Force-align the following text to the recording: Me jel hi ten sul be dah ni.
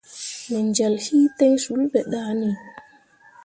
Me 0.49 0.61
jel 0.77 0.95
hi 1.05 1.19
ten 1.37 1.53
sul 1.63 1.81
be 1.91 1.99
dah 2.11 2.29
ni. 2.39 2.51